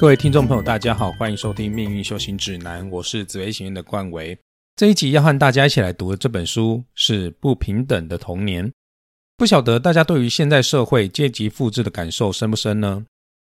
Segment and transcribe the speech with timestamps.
[0.00, 4.34] 各位听众朋友，大家好，欢迎收听《命运修行指南》，我是紫薇学院的冠维。
[4.74, 8.66] 这一集要和大家一起来读的这本书是《不平等的童年》。
[9.36, 13.04] 不晓得大家对于现代社会阶级复制的感受深不深呢？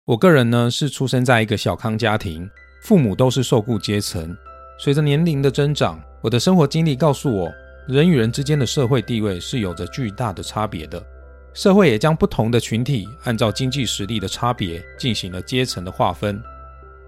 [0.05, 2.49] 我个人呢是出生在一个小康家庭，
[2.81, 4.35] 父母都是受雇阶层。
[4.79, 7.51] 随着年龄的增长，我的生活经历告诉我，
[7.87, 11.05] 人与人之间的社会地位是有着巨大的差别的。
[11.53, 16.41] 社会也将不同的群体按照经济实力的差别进行了阶层的划分。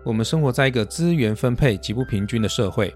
[0.04, 2.94] 我们生活在一个资源分配极不平均的社会，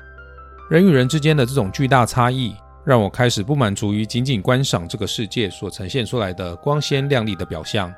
[0.70, 2.54] 人与人之间的这种巨大差异，
[2.86, 7.94] 让我开始不满足于仅仅观赏这个世界所呈现出来的光鲜亮丽的表象。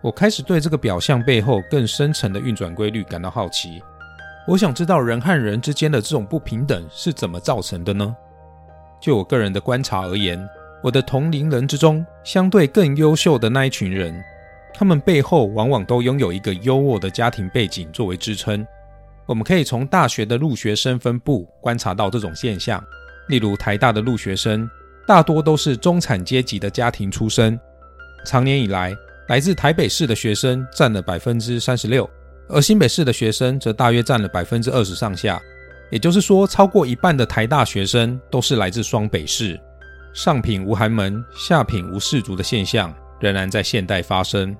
[0.00, 3.80] 我开始对这个表象背后更深层的运转规律感到好奇。
[4.48, 8.14] 我想知道人和人之间的这种不平等是怎么造成的呢？
[9.00, 10.44] 就我个人的观察而言。
[10.84, 14.22] 我的同龄人之中，相对更优秀的那一群人，
[14.74, 18.66] 他们背后往往都拥有一个优渥的家庭背景作为支撑。
[19.24, 22.84] 我们可以从大学的入学生分布观察到这种现象。
[23.28, 24.68] 例如，台大的入学生
[25.06, 27.58] 大多都是中产阶级的家庭出身。
[28.26, 28.94] 长年以来，
[29.28, 32.06] 来自台北市的学生占了百分之三十六，
[32.46, 35.40] 而新北市的学生则大约占了百分之二十上下。
[35.90, 39.58] 也就是说，超过一半的台大学生都是来自双北市。
[40.14, 44.56] 上品无寒门，下品无士族的现象仍然在现代发生。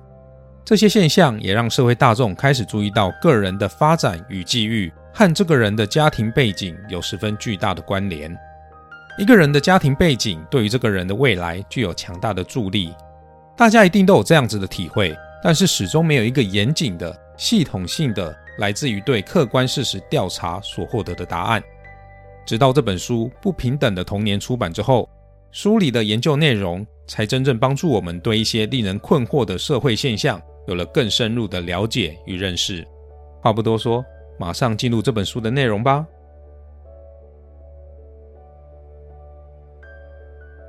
[0.65, 8.37] 这些现象也让社会大众开始注意到，个人的发展与际遇和这个人的家庭背景有十分巨大的关联。
[9.17, 12.93] 一个人的家庭背景对于这个人的未来具有强大的助力。
[13.55, 21.63] 大家一定都有这样子的体会，但是始终没有一个严谨的、系统性的来自于对客观事实调查所获得的答案。
[22.45, 25.09] 直到这本书《不平等的童年》出版之后。
[25.55, 32.85] 书里的研究内容才真正帮助我们对一些令人困惑的社会现象有了更深入的了解与认识。
[33.41, 34.03] 话不多说，
[34.37, 36.05] 马上进入这本书的内容吧。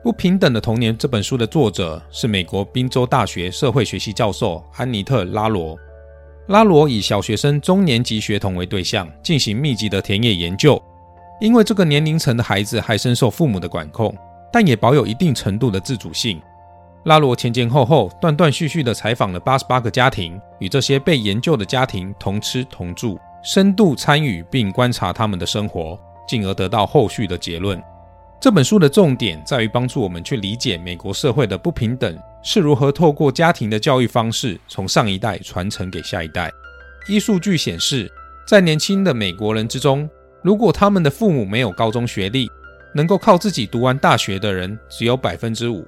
[0.04, 5.76] 《不平等的童年》这本书的作者是美国宾州大学社会学系教授安妮特·拉罗。
[6.46, 10.80] 拉罗以小学生中年级学童为对象，进行密集的田野研究。
[11.40, 14.16] 因为这个年龄层的孩子还深受父母的管控。
[14.56, 16.40] 但也保有一定程度的自主性。
[17.04, 27.78] 拉罗前前后后、断断续续地采访了八十八个家庭，与这些被研究的家庭同吃同住，深度参与并观察他们的生活，进而得到后续的结论。
[28.40, 36.50] 这本书的重点在于帮助我们去理解美国社会的不平等是如何透过家庭的教育方式从上一代传承给下一代。
[37.10, 38.10] 依数据显示，
[38.48, 40.08] 在年轻的美国人之中，
[40.40, 42.48] 如果他们的父母没有高中学历，
[42.96, 45.86] 能够靠自己读完大学的人只有百分之五，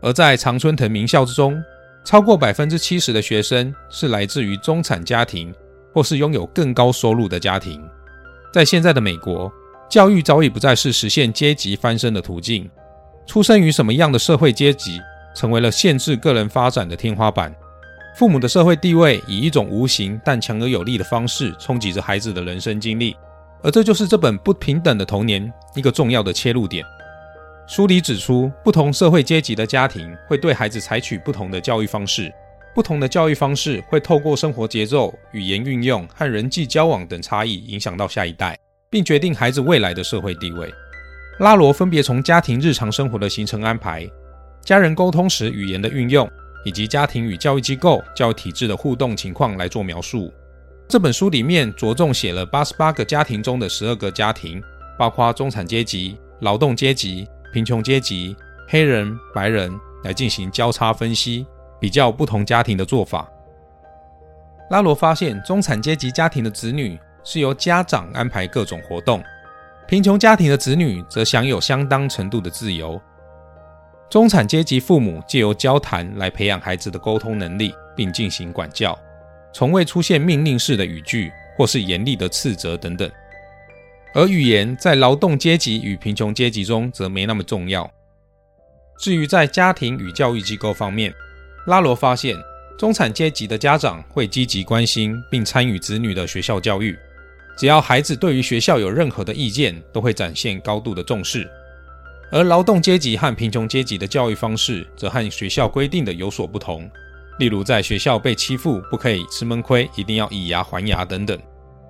[0.00, 1.60] 而在常春藤名校之中，
[2.04, 5.52] 超过百分之七十的学生是来自于中产家庭
[5.92, 7.84] 或是拥有更高收入的家庭。
[8.52, 9.52] 在现在的美国，
[9.90, 12.70] 教育早已不再是实现阶级翻身的途径，
[13.26, 15.00] 出生于什么样的社会阶级，
[15.34, 17.52] 成为了限制个人发展的天花板。
[18.14, 23.16] 父母的社会地位以一种无形但强而有力的方式冲击着孩子的人生经历。
[23.64, 26.84] 而这就是这本不平等的童年一个重要的切入点。
[27.66, 32.30] 书里指出，不同社会阶级的家庭会对孩子采取不同的教育方式，
[32.74, 38.54] 不同的教育方式会透过生活节奏、语言运用和人际交往等差异影响到下一代，
[38.90, 40.70] 并决定孩子未来的社会地位。
[41.38, 44.06] 拉罗分别从家庭日常生活的行程安排、
[44.62, 46.30] 家人沟通时语言的运用，
[46.66, 50.30] 以及家庭与教育机构、教育体制的互动情况来做描述。
[50.86, 54.62] 这本书里面着重写了八十八个家庭中的十二个家庭，
[54.98, 58.36] 包括中产阶级、劳动阶级、贫穷阶级、
[58.68, 59.72] 黑人、白人，
[60.04, 61.46] 来进行交叉分析，
[61.80, 63.28] 比较不同家庭的做法。
[64.70, 69.22] 拉罗发现，中产阶级家庭的子女是由家长安排各种活动，
[69.88, 73.00] 贫穷家庭的子女则享有相当程度的自由。
[74.10, 78.96] 中产阶级父母借由交谈来培养孩子的沟通能力，并进行管教。
[79.54, 83.08] 从未出现命令式的语句，或是严厉的斥责等等。
[84.12, 87.88] 而语言在劳动阶级与贫穷阶级中则没那么重要。
[88.98, 91.14] 至于在家庭与教育机构方面，
[91.66, 92.36] 拉罗发现，
[92.76, 96.98] 中产阶级的家长会积极关心并参与子女的学校教育，
[97.56, 101.48] 只要孩子对于学校有任何的意见，都会展现高度的重视。
[102.32, 106.90] 而劳动阶级和贫穷阶级的教育方式，则和学校规定的有所不同。
[107.38, 111.38] 例如，在学校被欺负，不可以吃闷亏，一定要以牙还牙等等。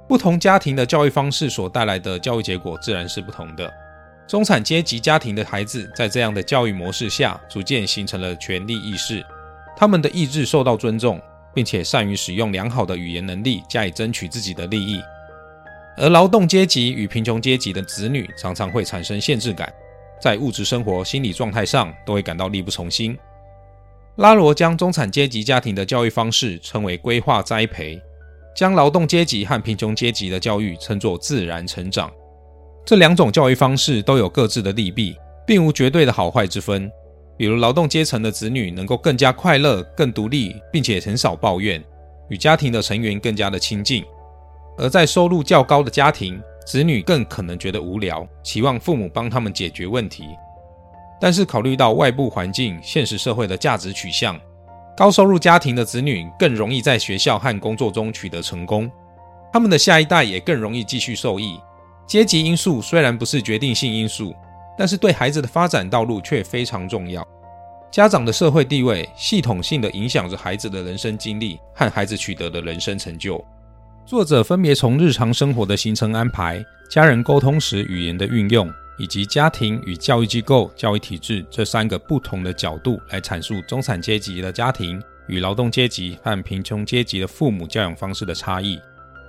[0.09, 3.73] 不同家庭的教育方式所带来的教育结果自然是不同的。
[4.27, 9.25] 中产阶级家庭的孩子在这样的教育模式下，逐渐形成了权力意识，
[9.77, 11.21] 他们的意志受到尊重，
[11.55, 14.99] 并且善于使用良好的语言能力加以争取自己的利益。
[15.99, 19.71] 而劳动阶级与贫穷阶级的子女常常会产生限制感，
[20.21, 23.17] 在物质生活、心理状态上都会感到力不从心。
[24.17, 28.01] 拉罗将中产阶级家庭的教育方式称为规划栽培，
[28.55, 32.09] 将劳动阶级和贫穷阶级的教育称作自然成长。
[32.85, 36.89] 这两种教育方式都有各自的利弊，并无绝对的好坏之分。
[37.37, 41.83] 比如，劳动阶层的子女能够更加快乐、更独立，并且很少抱怨，
[42.29, 44.05] 与家庭的成员更加的亲近；
[44.79, 50.25] 而在收入较高的家庭，子女更可能觉得无聊，期望父母帮他们解决问题。
[51.21, 54.39] 但是，考虑到外部环境、现实社会的价值取向，
[54.97, 58.91] 高收入家庭的子女更容易在学校和工作中取得成功，
[59.53, 61.59] 他们的下一代也更容易继续受益。
[62.07, 64.35] 阶级因素虽然不是决定性因素，
[64.77, 67.27] 但是对孩子的发展道路却非常重要。
[67.91, 73.43] 家长的社会地位系统性的影响着孩子的人生经历和孩子取得的人生成就。
[74.05, 88.81] 作者分别从日常生活的行程安排、家人沟通时语言的运用，以及家庭与教育机构、教育体制这三个不同的角度来阐述中产阶级的家庭与劳动阶级和贫穷阶级的父母教养方式的差异。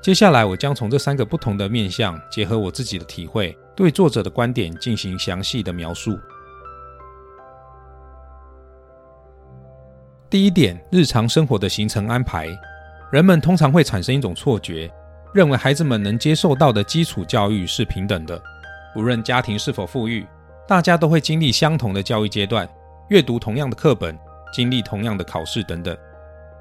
[0.02, 6.20] 接下来，我将从这三个不同的面向，结合我自己的体会，对作者的观点进行详细的描述。
[10.30, 12.48] 第一点，日常生活的行程安排，
[13.12, 14.92] 人们通常会产生一种错觉，
[15.34, 18.40] 认为孩子们能接受到的基础教育是平等的，
[18.96, 20.26] 无论家庭是否富裕，
[20.68, 22.68] 大家都会经历相同的教育阶段，
[23.10, 24.18] 阅读同样的课本，
[24.54, 25.96] 经历同样的考试等等。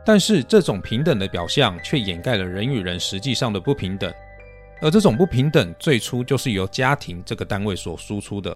[0.04, 4.12] 但是这种平等的表象却掩盖了人与人实际上的不平等，
[4.82, 8.54] 而这种不平等最初就是由家庭这个单位所输出的。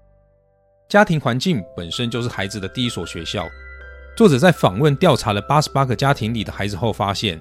[0.89, 3.49] 家庭环境本身就是孩子的第一所学校。
[4.17, 7.41] 作者在访问调查了八十八个家庭里的孩子后发现，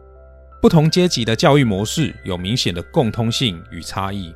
[0.62, 4.34] 不同阶级的教育模式有明显的共通性与差异。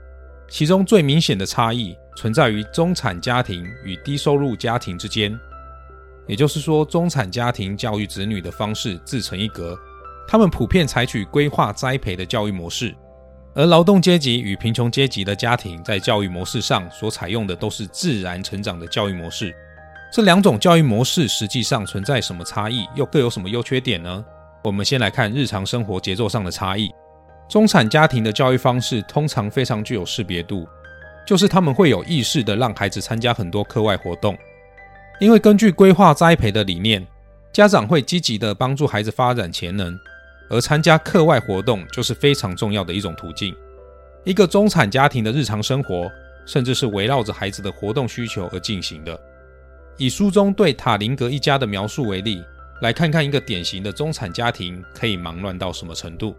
[0.51, 5.39] 其中最明显的差异存在于中产家庭与低收入家庭之间。
[6.27, 9.80] 也就是说，中产家庭教育子女的方式自成一格，
[10.27, 12.89] 他们普遍采取规划栽培的教育模式；
[13.56, 19.56] 而劳动阶级与贫穷阶级的家庭在教育模式上所采用的都是自然成长的教育模式。
[20.12, 24.24] 这两种教育模式实际上存在什么差异，又各有什么优缺点呢？
[24.65, 26.92] 我们先来看日常生活节奏上的差异。
[27.51, 30.65] 中产家庭的教育方式通常非常具有识别度，
[31.27, 34.38] 就是他们会有意识的让孩子参加很多课外活动。
[35.19, 37.06] 因为根据规划栽培的理念，
[37.51, 40.00] 家长会积极的帮助孩子发展潜能，
[40.50, 43.53] 而参加课外活动就是非常重要的一种途径。
[44.24, 46.09] 一个中产家庭的日常生活，
[46.45, 49.19] 甚至是围绕着孩子的活动需求而进行的。
[49.98, 52.42] 以书中对塔林格一家的描述为例，
[52.81, 56.33] 来看看一个典型的中产家庭可以忙乱到什么程度。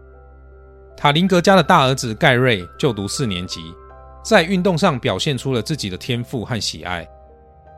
[0.95, 3.59] 塔林格家的大儿子盖瑞就读四年级，
[4.23, 7.05] 在运动上表现出了自己的天赋和喜爱。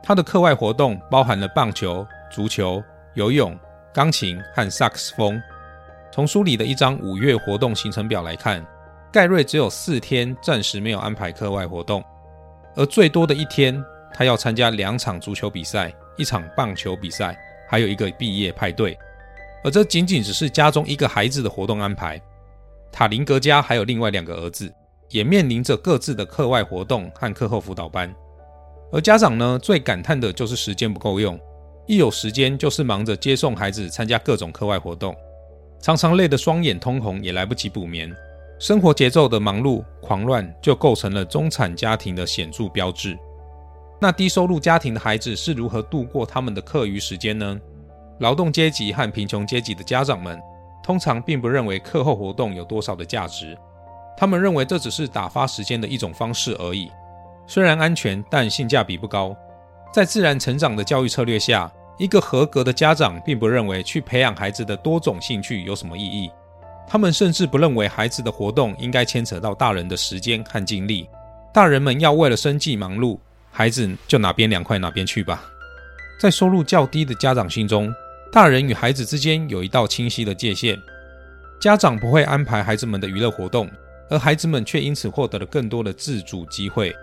[0.02, 2.80] 他的课外活动包含了棒球、足球、
[3.14, 3.58] 游泳、
[3.92, 5.40] 钢琴和萨克斯风。
[6.12, 8.64] 从书里的一张五月活动行程表来看，
[9.12, 12.04] 盖瑞只有四天暂时没有安排课外活动，
[12.76, 13.84] 而最多的一天，
[14.14, 17.36] 他要参加两场足球比赛、一场棒球比赛，
[17.68, 18.96] 还有一个毕业派对。
[19.64, 22.22] 而这仅仅只是家中一个孩子的活动安排。
[22.96, 24.72] 塔林格家还有另外两个儿子，
[25.10, 28.10] 也面临着各自的课外活动和课后辅导班。
[28.90, 31.38] 而家长呢，最感叹的就是时间不够用，
[31.86, 35.14] 一有时间就是忙着接送孩子参加各种课外活动，
[35.78, 38.10] 常常累得双眼通红，也来不及补眠。
[38.58, 43.14] 生活节奏的忙碌狂乱，就构成了中产家庭的显著标志。
[44.00, 47.60] 那低收入家庭的孩子是如何度过他们的课余时间呢？
[48.20, 50.40] 劳动阶级和贫穷阶级的家长们，
[50.86, 53.58] 通常并不认为课后活动有多少的价值，
[54.16, 56.88] 他们认为这只是打发时间的一种方式而已。
[57.44, 59.36] 虽然安全，但性价比不高。
[59.92, 66.30] 在自然成长的教育策略下，一个合格的家长并不认为去培养孩子的多种兴趣有什么意义。
[66.86, 71.08] 他们甚至不认为孩子的活动应该牵扯到大人的时间和精力。
[71.52, 73.18] 大人们要为了生计忙碌，
[73.50, 75.42] 孩子就哪边凉快哪边去吧。
[76.20, 77.92] 在收入较低的家长心中，
[78.36, 80.78] 大人与孩子之间有一道清晰的界限。
[81.58, 83.66] 家长不会安排孩子们的娱乐活动，
[84.10, 86.94] 而孩子们却因此获得了更多的自主机会。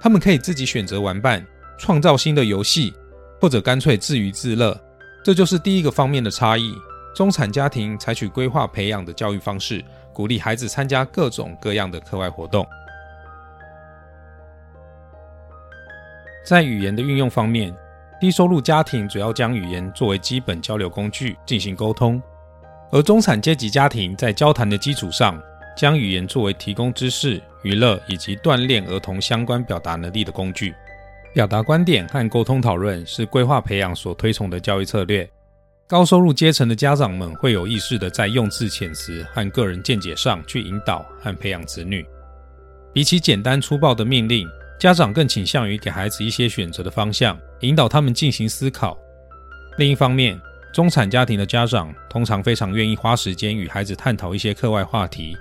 [0.00, 1.44] 他们可以自己选择玩伴，
[1.76, 2.94] 创造新的游戏，
[3.40, 4.80] 或者干脆自娱自乐。
[5.24, 6.72] 这就是第一个方面的差异。
[7.16, 12.64] 中产家庭采取规划培养的教育方式，鼓励孩子参加各种各样的课外活动。
[16.44, 17.74] 在语言的运用方面，
[18.18, 22.20] 低收入家庭主要将语言作为基本交流工具进行沟通，
[22.90, 25.38] 而中产阶级家庭在交谈的基础上，
[25.76, 30.74] 将语言作为提供知识、娱乐以及锻炼儿童相关表达能力的工具。
[31.34, 35.28] 表达观点和沟通讨论是规划培养所推崇的教育策略。
[35.86, 42.04] 高收入阶层的家长们会有意识的在用字遣词和个人见解上去引导和培养子女。
[42.92, 48.96] 比起简单粗暴的命令，家长更倾向于给孩子一些选择的方向，引导他们进行思考。
[49.78, 50.38] 另一方面，
[50.72, 55.34] 中产家庭的家长通常非常愿意花时间与孩子探讨一些课外话题，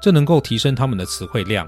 [0.00, 1.66] 这能够提升他们的词汇量。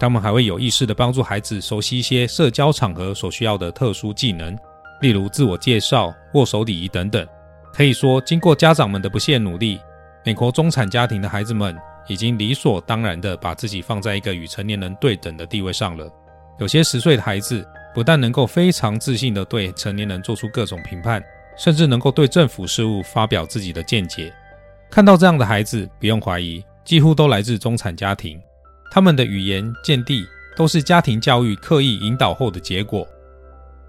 [0.00, 4.56] 他们还会有意识地帮助孩子熟悉一些社交场合所需要的特殊技能，
[5.00, 7.26] 例如自我介绍、握手礼仪等等。
[7.72, 9.78] 可以说，经过家长们的不懈努力，
[10.24, 11.76] 美国中产家庭的孩子们
[12.08, 16.10] 已经理所当然地把自己放在一个与成年人对等的地位上了。
[16.58, 21.22] 有些十岁的孩子不但能够非常自信地对成年人做出各种评判，
[21.58, 24.32] 甚至能够对政府事务发表自己的见解。
[24.90, 28.40] 看到这样的孩子，不用怀疑，几乎都来自中产家庭。
[28.90, 33.06] 他们的语言见地都是家庭教育刻意引导后的结果。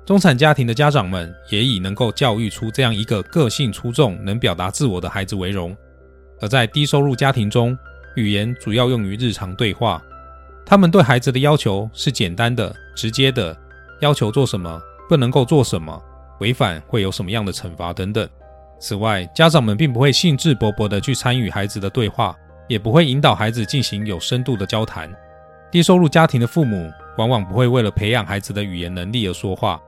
[0.06, 5.76] 中产家庭的家长们也以能够教育出这样一个个性出众、能表达自我的孩子为荣。
[6.40, 7.78] 而在低收入家庭中，
[8.16, 10.02] 语言主要用于日常对话。
[10.68, 13.58] 他们对孩子的要求是简单的、直接的，
[14.02, 16.00] 要求做什么，不能够做什么，
[16.42, 18.28] 违反会有什么样的惩罚等等。
[18.78, 22.36] 此外，家长们并不会兴致勃勃地去参与孩子的对话。
[22.68, 25.10] 也不会引导孩子进行有深度的交谈。
[25.72, 29.82] 低收入家庭的父母往往不会为了培养孩子的语言能力而说话，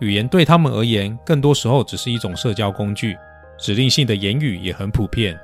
[0.00, 3.16] 语言对他们而言，更多时候只是一种社交工具。
[3.58, 5.34] 指令性的言语也很普遍。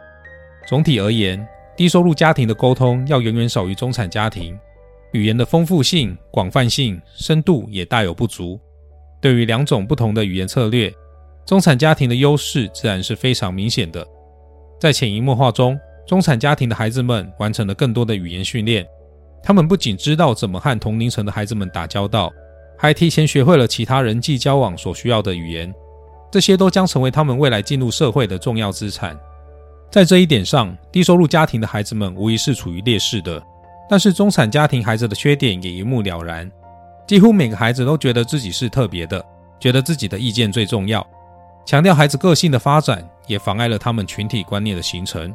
[0.67, 1.43] 总体而言，
[1.75, 4.55] 低收入家庭的沟通要远远少于中产家庭，
[5.13, 8.61] 语言的丰富性、广泛性、深度也大有不足。
[9.21, 10.93] 对于两种不同的语言策略，
[11.47, 14.07] 中产家庭的优势自然是非常明显的。
[14.81, 15.79] 在潜移默化中。
[16.05, 18.85] 中产家庭的孩子们完成了更多的语言训练，
[19.41, 22.31] 他们不仅知道怎么和同龄层的孩子们打交道，
[22.77, 25.73] 还提前学会了其他人际交往所需要的语言。
[26.31, 29.19] 这些都将成为他们未来进入社会的重要资产。
[29.93, 33.41] 在这一点上，低收入家庭的孩子们无疑是处于劣势的。
[33.93, 36.51] 但是，中产家庭孩子的缺点也一目了然。
[37.07, 39.23] 几乎每个孩子都觉得自己是特别的，
[39.61, 41.07] 觉得自己的意见最重要。
[41.67, 45.31] 强调孩子个性的发展，也妨碍了他们群体观念的形成。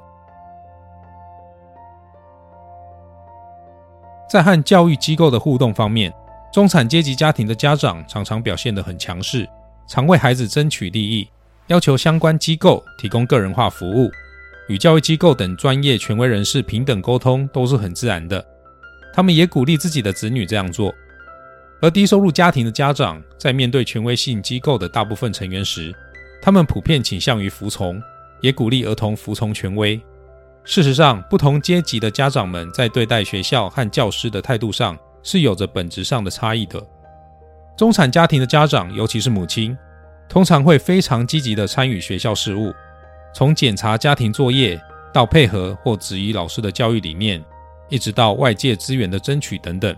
[4.27, 6.11] 在和教育机构的互动方面，
[6.51, 9.47] 中产阶级家庭的家长常常表现得很强势，
[9.85, 11.29] 常为孩子争取利益，
[11.67, 14.09] 要求相关机构提供个人化服务，
[14.67, 18.45] 与教育机构等专业权威人士平等沟通都是很自然的。
[19.13, 20.93] 他们也鼓励自己的子女这样做。
[21.81, 25.93] 而低收入家庭的家长在面对权威性机构的大部分成员时，
[26.41, 28.01] 他们普遍倾向于服从，
[28.41, 30.00] 也鼓励儿童服从权威。
[30.63, 36.83] 事实上，不同阶级的家长们在对待学校和教师的态度上是有着本质上的差异的。
[37.77, 39.77] 中产家庭的家长，尤其是母亲，
[40.27, 42.74] 通常会非常积极地参与学校事务，
[43.38, 44.82] 从检查家庭作业
[45.13, 47.39] 到配合或质疑老师的教育理念，
[47.88, 49.96] 一直到外界资源的争取等等。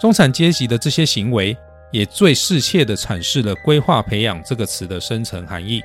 [0.00, 1.54] 中产阶级的这些行为，
[1.92, 5.82] 也最适切地阐释了“规划培养”这个词的深层含义：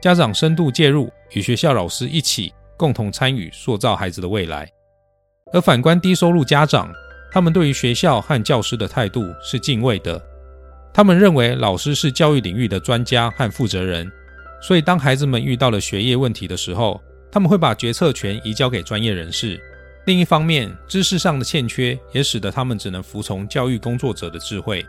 [0.00, 2.52] 家长深度介入，与学校老师一起。
[2.76, 4.70] 共同参与塑造孩子的未来，
[5.52, 6.88] 而反观低收入家长，
[7.32, 10.22] 他们对于学校和教师的态度是敬畏的。
[10.94, 14.10] 他们认为老师是教育领域的专家和负责人，
[14.62, 19.60] 所以当孩子们遇到了学业问题的时候，他们会把决策权移交给专业人士。
[20.06, 24.84] 另一方面，知识上的欠缺也使得他们只能服从教育工作者的智慧。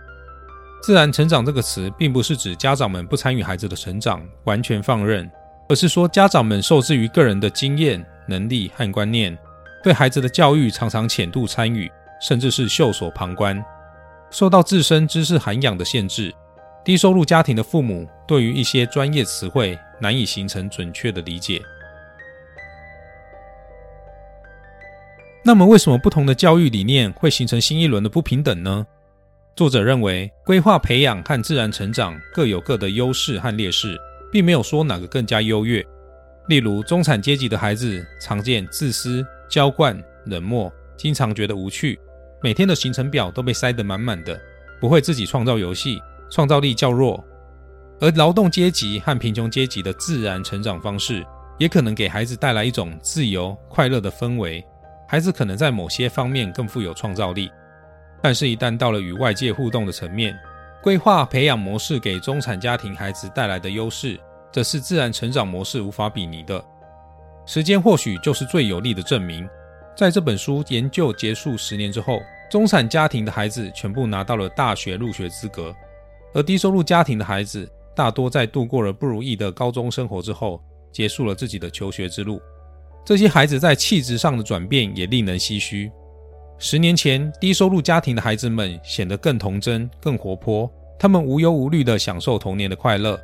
[0.82, 5.30] 自然成长这个词，并不是指家长们不参与孩子的成长，完全放任。
[5.70, 9.36] 而是说，家长们受制于个人的经验、能力和观念，
[9.82, 11.90] 对孩子的教育常常浅度参与，
[12.22, 13.64] 甚至是袖手旁观，
[14.30, 16.34] 受到自身知识涵养的限制。
[16.84, 21.62] 低收入家庭的父母对于一些专业词汇难以形成准确的理解。
[25.44, 28.88] 那么，为什么不同的教育理念会形成新一轮的不平等呢？
[29.56, 34.00] 作者认为，规划培养和自然成长各有各的优势和劣势。
[34.34, 35.86] 并没有说哪个更加优越。
[36.48, 42.00] 例如，中产阶级的孩子常见自私、娇惯、冷漠，经常觉得无趣，
[42.42, 44.42] 每天的行程表都被塞得满满的，
[44.82, 46.02] 不会自己创造游戏，
[46.32, 47.24] 创造力较弱。
[48.00, 51.26] 而劳动阶级和贫穷阶级的自然成长方式，
[51.58, 54.66] 也可能给孩子带来一种自由快乐的氛围，
[55.08, 57.52] 孩子可能在某些方面更富有创造力。
[58.22, 60.38] 但是，一旦到了与外界互动的层面，
[60.82, 64.20] 规划培养模式给中产家庭孩子带来的优势，
[64.52, 66.64] 则是自然成长模式无法比拟的。
[67.46, 69.48] 时间或许就是最有力的证明。
[69.96, 72.20] 在这本书研究结束十年之后，
[72.50, 75.76] 中产家庭的孩子全部拿到了大学入学资格，
[76.34, 82.42] 而低收入家庭的孩子大多在度过了不如意的高中生活之后，结束了自己的求学之路。
[83.06, 85.92] 这些孩子在气质上的转变也令人唏嘘。
[86.58, 93.18] 十年前，低收入家庭的孩子们显得更童真、更活泼，他们无忧无虑地享受童年的快乐；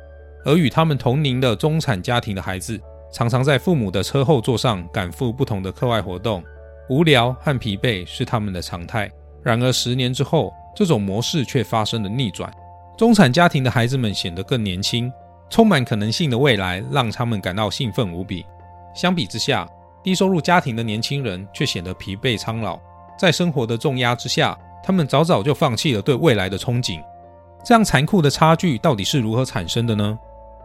[0.44, 2.78] 而与他们同龄的中产家庭的孩子，
[3.12, 6.44] 常常在父母的车后座上赶赴不同的课外活动。
[6.90, 9.10] 无聊和疲惫是他们的常态。
[9.42, 12.52] 然而，十年之后，这种模式却发生了逆转。
[13.00, 15.10] 中产家庭的孩子们显得更年轻，
[15.48, 18.44] 充满可能性的未来让他们感到兴奋无比。
[18.94, 19.66] 相比之下，
[20.04, 22.78] 低收入家庭的年轻人却显得疲惫苍老。
[23.18, 24.54] 在生活的重压之下，
[24.84, 27.02] 他们早早就放弃了对未来的憧憬。
[27.64, 30.18] 这样残酷的差距到底是如何产生的呢？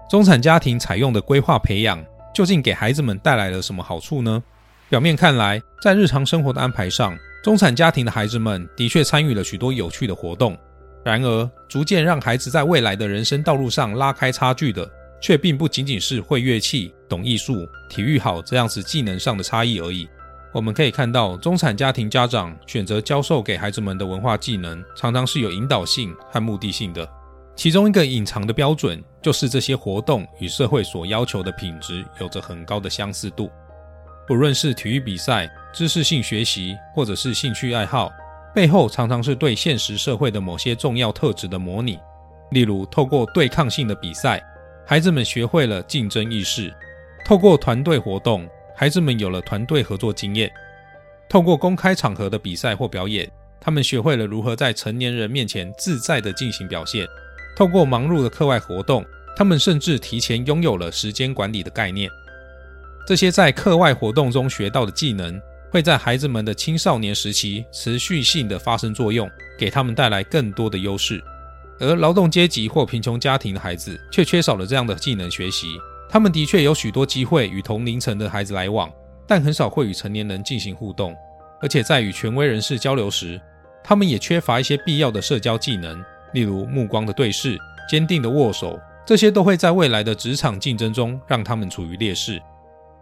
[0.10, 4.44] 中产家庭采用的规划培养，究竟给孩子们带来了什么好处呢？
[4.90, 10.58] 表面看来，在日常生活的安排上，中产家庭的孩子们的确参与了许多有趣的活动。
[11.06, 14.90] 然而，逐渐让孩子在未来的人生道路上拉开差距的，
[15.22, 20.10] 却并不仅仅是会乐器、懂艺术、体育好这样子技能上的差异而已。
[20.52, 27.08] 我们可以看到，中产家庭家长选择教授给孩子们的文化技能，常常是有引导性和目的性的。
[27.56, 33.52] 其中一个隐藏的标准，就是这些活动与社会所要求的品质有着很高的相似度。
[34.28, 38.12] 不论是体育比赛、知识性学习，或者是兴趣爱好，
[38.56, 42.00] 背后常常是对现实社会的某些重要特质的模拟。
[42.52, 44.42] 例如，透过对抗性的比赛，
[44.88, 46.72] 孩子们学会了竞争意识；
[47.26, 50.48] 透过团队活动，孩子们有了团队合作经验；
[51.28, 57.06] 透过公开场合的比赛或表演，他们学会了如何在成年人面前自在地进行表现；
[57.58, 59.04] 透过忙碌的课外活动，
[59.36, 62.10] 他们甚至提前拥有了时间管理的概念。
[63.06, 65.42] 这些在课外活动中学到的技能，
[65.76, 71.22] 会在孩子们的青少年时期持续性的发生作用，给他们带来更多的优势。
[71.82, 75.68] 而劳动阶级或贫穷家庭的孩子却缺少了这样的技能学习。
[76.10, 78.90] 他们的确有许多机会与同龄层的孩子来往，
[79.28, 81.14] 但很少会与成年人进行互动。
[81.62, 83.38] 而且在与权威人士交流时，
[83.84, 92.42] 他们也缺乏一些必要的社交技能，例如目光的对视、坚定的握手，这些都会在未来的职场竞争中让他们处于劣势。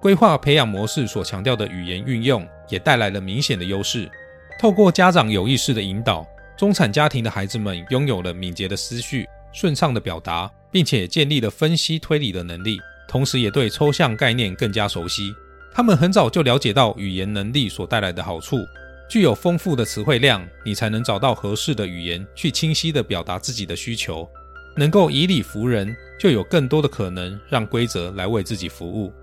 [0.04, 4.12] 规划培养模式所强调的语言运用，也带来了明显的优势。
[4.60, 15.34] 透过家长有意识的引导，中产家庭的孩子们拥有了敏捷的思绪、顺畅的表达，并且建立了分析推理的能力，同时也对抽象概念更加熟悉。
[15.74, 18.58] 他们很早就了解到语言能力所带来的好处，
[19.10, 24.28] 具有丰富的词汇量，你才能找到合适的语言去清晰地表达自己的需求。
[24.76, 29.13] 能够以理服人，就有更多的可能让规则来为自己服务。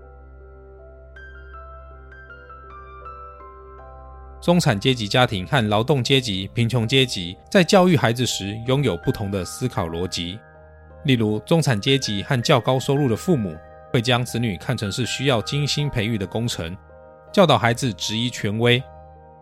[4.41, 10.39] 中产阶级家庭和劳动阶级、贫穷阶级在教育孩子时拥有不同的思考逻辑。
[11.03, 13.55] 例如，中产阶级和较高收入的父母
[13.93, 16.75] 会将子女看成是需要精心培育的工程，
[17.31, 18.81] 教导孩子质疑权威；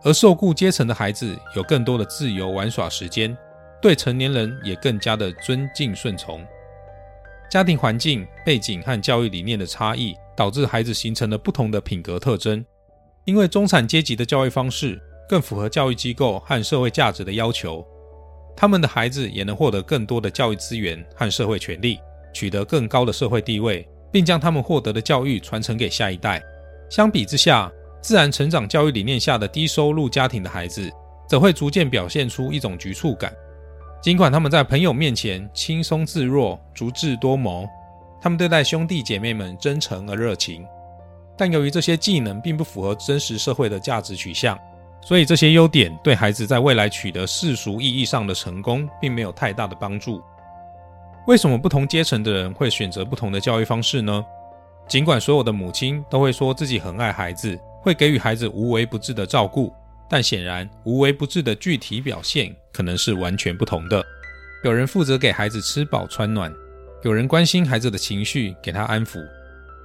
[0.02, 3.34] 而受雇阶层的孩子有更多的自由玩耍时间，
[3.80, 6.44] 对成年人也更加的尊敬顺从。
[7.50, 12.62] 家庭环境背景和教育理念的差异，导致孩子形成了不同的品格特征。
[13.30, 17.86] 因为中产阶级的教育方式更符合教育机构和社会价值的要求，
[18.56, 22.00] 他们的孩子也能获得更多的教育资源和社会权利，
[22.34, 26.42] 取得更高的社会地位，并将他们获得的教育传承给下一代。
[26.90, 27.70] 相比之下，
[28.02, 30.90] 自然成长教育理念下的低收入家庭的孩子，
[31.28, 33.32] 则会逐渐表现出一种局促感。
[34.02, 37.64] 尽管他们在朋友面前轻松自若、足智多谋，
[38.20, 40.66] 他们对待兄弟姐妹们真诚而热情。
[41.40, 44.58] 但由于这些技能并不符合真实社会的价值取向，
[45.00, 50.22] 所以这些优点对孩子在未来取得世俗意义上的成功并没有太大的帮助。
[51.26, 54.22] 为什么不同阶层的人会选择不同的教育方式呢？
[54.86, 59.72] 尽管所有的母亲都会说自己很爱孩子，会给予孩子无微不至的照顾，
[60.10, 64.04] 但显然无微不至的具体表现可能是完全不同的。
[64.62, 66.52] 有人负责给孩子吃饱穿暖，
[67.02, 69.18] 有人关心孩子的情绪，给他安抚。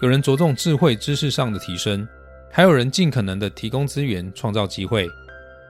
[0.01, 2.05] 有人着重智慧知识上的提升，
[2.51, 5.08] 还有人尽可能的提供资源，创造机会。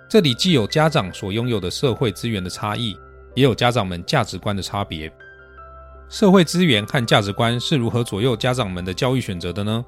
[0.09, 2.97] 这里既有家长所拥有的社会资源的差异，
[3.35, 5.11] 也有家长们价值观的差别。
[6.09, 9.85] 社会资源和价值观是如何左右家长们的教育选择的呢？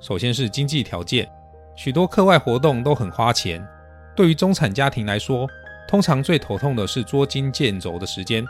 [0.00, 1.28] 首先是经济条件，
[1.76, 3.66] 许多课外活动都很花钱。
[4.14, 5.48] 对于中产家庭来说，
[5.88, 8.44] 通常最头痛的是捉襟见肘的时间，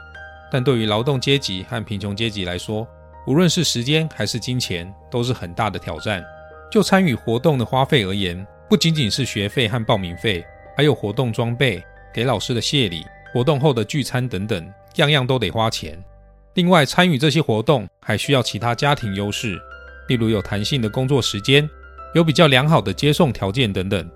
[0.50, 2.86] 但对于劳动阶级和贫穷阶级来说，
[3.26, 6.24] 无论是时间还是金钱，都是很大的挑战。
[6.70, 10.44] 就参与活动的花费而言，不仅仅是学费和报名费，
[10.76, 11.82] 还有活动装备、
[12.12, 16.02] 给老师的谢礼、活动后的聚餐等等，样样都得花钱。
[16.54, 19.61] 另外，参与这些活动还需要其他家庭优势，
[20.08, 21.68] 例如有弹性的工作时间、
[22.14, 24.11] 有比较良好的接送条件等等。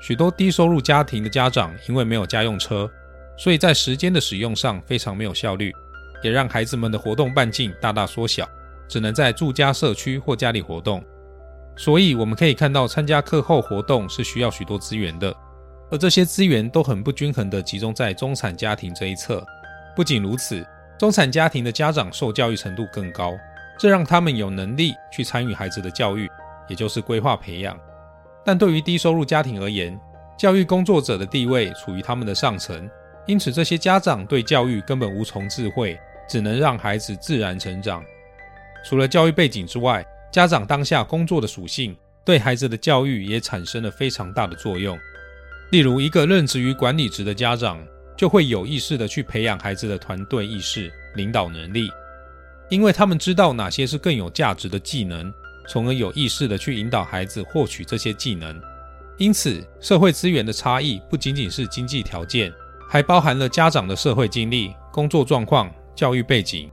[0.00, 2.88] 许多低收入家庭的家长因为没有家用车，
[3.36, 5.74] 所以在时间的使用上非常没有效率，
[6.22, 8.48] 也让孩子们的活动半径大大缩小，
[8.88, 11.02] 只能在住家社区或家里活动。
[11.76, 15.32] 所以我们可以看到，参加课后活动是需要许多资源的，
[15.90, 19.44] 而这些资源都很不均衡地集中在中产家庭这一侧。
[19.94, 20.66] 不仅如此，
[20.98, 23.32] 中产家庭的家长受教育程度更高，
[23.78, 26.28] 这让他们有能力去参与孩子的教育，
[26.68, 27.78] 也就是规划培养。
[28.44, 29.98] 但对于低收入家庭而言，
[30.36, 32.90] 教育工作者的地位处于他们的上层，
[33.26, 35.98] 因此这些家长对教育根本无从智慧，
[36.28, 38.04] 只能让孩子自然成长。
[38.84, 44.98] 除了教育背景之外，家长当下工作的属性，对孩子的教育也产生了非常大的作用。
[45.70, 47.78] 例如，一个任职于管理职的家长，
[48.16, 51.90] 就会有意识的去培养孩子的团队意识、领导能力，
[52.68, 55.32] 因为他们知道哪些是更有价值的技能，
[55.68, 58.58] 从而有意识的去引导孩子获取这些技能。
[59.18, 62.52] 因此，社会资源的差异不仅仅是经济条件，
[62.88, 66.70] 还包含了家长的社会经历、工作状况、教育背景。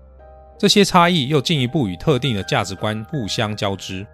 [0.56, 4.06] 这些差异又进一步与特定的价值观互相交织。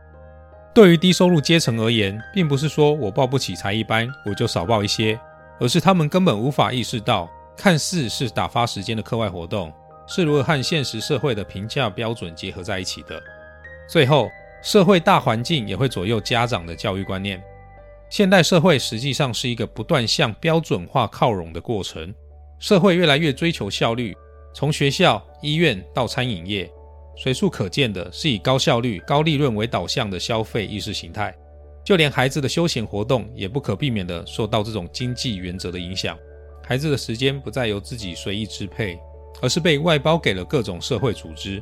[0.74, 5.19] 对于低收入阶层而言，并不是说我报不起才艺班，我就少报一些，
[5.60, 9.71] 而是他们根本无法意识到，看似是打发时间的课外活动，
[10.08, 13.21] 是如何和现实社会的评价标准结合在一起的。
[13.89, 14.30] 最后，
[14.63, 17.43] 社会大环境也会左右家长的教育观念。
[18.10, 22.13] 现代社会实际上是一个不断向标准化靠拢的过程，
[22.60, 24.15] 社会越来越追求效率。
[24.54, 26.70] 从学校、医院到餐饮业，
[27.16, 31.34] 随处可见的是以高效率、高利润为导向的消费意识形态。
[31.84, 36.18] 就连孩子的休闲活动，也不可避免地受到这种经济原则的影响。
[36.64, 39.00] 孩子的时间不再由自己随意支配，
[39.42, 41.62] 而是被外包给了各种社会组织，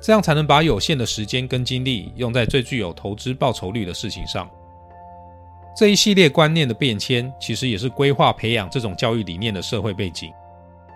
[0.00, 4.48] 这样才能把有限的时间跟精力用在最具有投资报酬率的事情上。
[5.76, 10.32] 这一系列观念的变迁，其实也是规划培养这种教育理念的社会背景。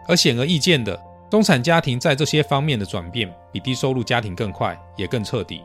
[0.08, 0.98] 而显而易见的。
[1.32, 5.62] 中产家庭在这些方面的转变比低收入家庭更快，也更彻底。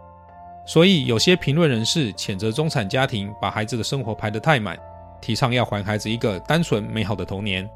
[0.66, 4.80] 所以，有些评论人士谴责中产家庭把孩子的生活排得太满，
[5.22, 7.70] 提倡要还孩子一个单纯美好的童年。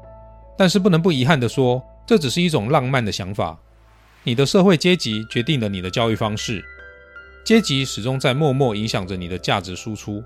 [0.56, 3.58] 但是，不能不遗憾地说，这只是一种浪漫的想法。
[4.22, 6.64] 你的社会阶级决定了你的教育方式，
[7.44, 10.24] 阶级始终在默默影响着你的价值输出。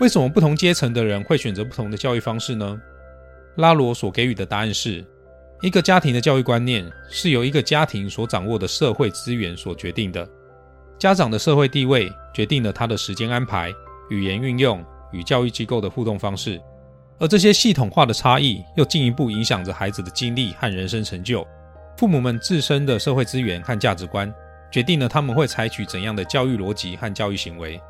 [0.00, 2.80] 为什么不同阶层的人会选择不同的教育方式呢？
[3.56, 5.04] 拉罗所给予的答案是。
[5.62, 10.28] 一个家庭的教育观念是由一个家庭所掌握的社会资源所决定的。
[10.98, 13.72] 家长的社会地位决定了他的时间安排、
[14.10, 16.60] 语言运用与教育机构的互动方式，
[17.18, 21.46] 而这些系统化的差异又进一步影响着孩子的经历和人生成就。
[21.96, 24.32] 父母们自身的社会资源和价值观
[24.70, 27.80] 决定了他们会采取怎样的教育逻辑和教育行为，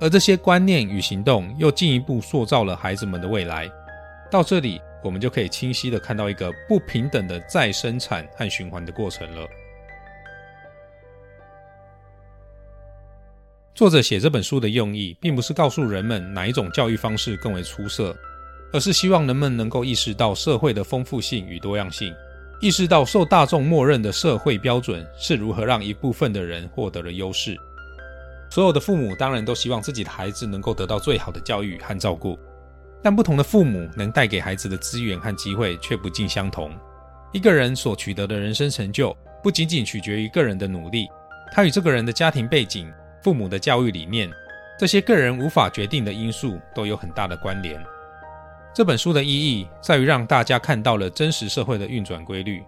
[0.00, 3.70] 而这些观念与行动又进一步塑造了孩子们的未来。
[4.30, 4.80] 到这里。
[5.02, 9.46] 我们就可以清晰的看到一个不平等的再生产和循环的过程了。
[13.74, 18.16] 作者写这本书的用意，并不是告诉人们哪一种教育方式更为出色，
[18.72, 22.12] 而是希望人们能够意识到社会的丰富性与多样性，
[22.60, 27.56] 意识到受大众默认的社会标准是如何让一部分的人获得了优势。
[28.50, 32.36] 所有的父母当然都希望自己的孩子能够得到最好的教育和照顾。
[33.02, 36.72] 但不同的父母能带给孩子的资源和机会却不尽相同。
[37.32, 41.08] 一个人所取得的人生成就，不仅仅取决于个人的努力，
[41.52, 44.30] 他与这个人的家庭背景、父母的教育理念，
[44.78, 47.78] 这些个人无法决定的因素都有很大的关联。
[48.74, 52.62] 这本书的意义在于让大家看到了真实社会的运转规律。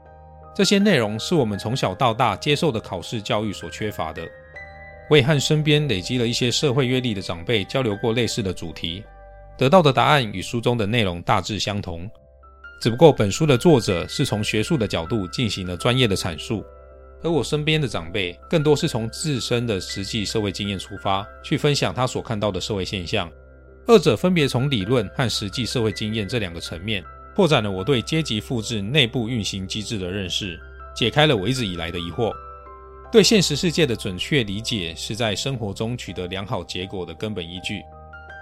[0.54, 4.22] 这些内容是我们从小到大接受的考试教育所缺乏的。
[5.08, 9.04] 我也和身边累积了一些社会阅历的长辈交流过类似的主题。
[9.60, 12.10] 得到的答案与书中的内容大致相同，
[12.80, 16.64] 只不过本书的作者是从学术的角度进行了专业的阐述，
[17.22, 23.30] 而我身边的长辈更多是从自身的实际社会经验出发，去分享他所看到的社会现象。
[23.86, 27.04] 二者分别从理论和实际社会经验这两个层面，
[27.36, 30.58] 扩展了我对阶级复制内部运行机制的认识，
[30.96, 32.32] 解开了我一直以来的疑惑。
[33.12, 37.82] 对现实世界的准确理解，是在生活中取得良好结果的根本依据。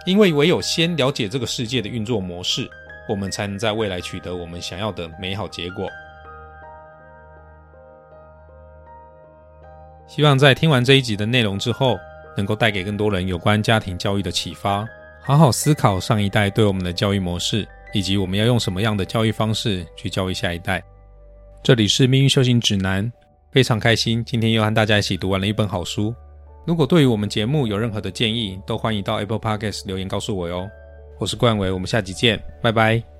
[0.09, 2.66] 因为唯有先了解这个世界的运作模式，
[3.07, 5.87] 我们才能在未来取得我们想要的美好结果。
[10.07, 11.99] 希望在听完这一集的内容之后，
[12.38, 14.88] 能够带给更多人有关家庭教育的启发，
[15.21, 20.83] 好好思考上一代对我们的教育模式，以及我们要用什么样的教育方式去教育下一代。
[21.62, 23.12] 这里是命运修行指南，
[23.53, 26.14] 非常开心今天又和大家一起读完了一本好书。
[26.69, 30.69] 如果对于我们节目有任何的建议，都欢迎到 Apple Podcast 留言告诉我哟。
[31.19, 33.18] 我是冠伟，我们下集见，拜拜。